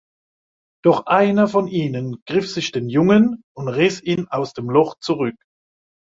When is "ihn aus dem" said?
4.01-4.67